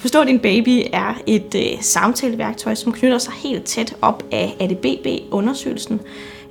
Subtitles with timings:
[0.00, 6.00] Forstå din baby er et øh, samtaleværktøj, som knytter sig helt tæt op af ADBB-undersøgelsen,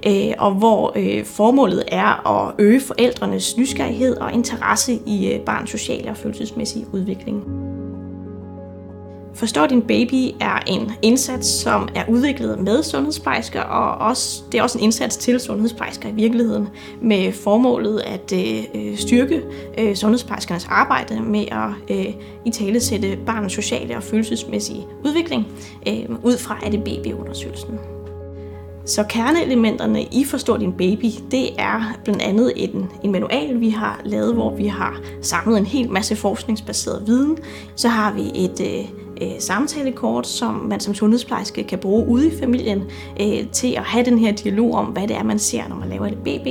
[0.08, 5.70] øh, og hvor øh, formålet er at øge forældrenes nysgerrighed og interesse i øh, barns
[5.70, 7.44] sociale og følelsesmæssige udvikling.
[9.38, 14.64] Forstå din baby er en indsats, som er udviklet med sundhedsplejersker, og også, det er
[14.64, 16.68] også en indsats til sundhedsplejersker i virkeligheden,
[17.02, 19.42] med formålet at øh, øh styrke
[19.78, 22.14] øh, sundhedsplejerskernes arbejde med at øh,
[22.46, 25.48] i tale sætte barnets sociale og følelsesmæssige udvikling
[25.88, 27.80] øh, ud fra ADBB-undersøgelsen.
[28.86, 34.02] Så kerneelementerne i Forstå din baby, det er blandt andet en, en manual, vi har
[34.06, 37.38] lavet, hvor vi har samlet en hel masse forskningsbaseret viden.
[37.76, 42.40] Så har vi et øh, øh, samtalekort, som man som sundhedsplejerske kan bruge ude i
[42.40, 42.84] familien
[43.22, 45.90] øh, til at have den her dialog om, hvad det er, man ser, når man
[45.90, 46.48] laver et BB.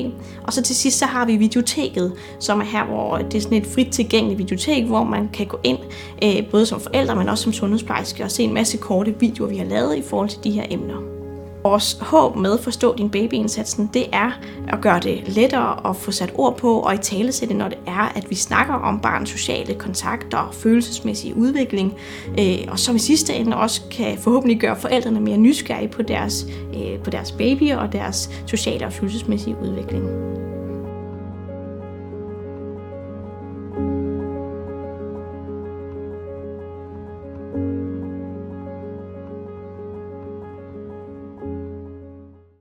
[0.46, 3.58] Og så til sidst, så har vi videoteket, som er her, hvor det er sådan
[3.58, 5.78] et frit tilgængeligt videotek, hvor man kan gå ind,
[6.24, 9.56] øh, både som forældre, men også som sundhedsplejerske, og se en masse korte videoer, vi
[9.56, 11.15] har lavet i forhold til de her emner.
[11.66, 14.30] Vores håb med at forstå din babyindsatsen, det er
[14.68, 17.78] at gøre det lettere at få sat ord på og i tale sætte, når det
[17.86, 21.94] er, at vi snakker om barns sociale kontakter og følelsesmæssige udvikling,
[22.38, 26.46] øh, og som i sidste ende også kan forhåbentlig gøre forældrene mere nysgerrige på deres,
[26.74, 30.04] øh, på deres baby og deres sociale og følelsesmæssige udvikling.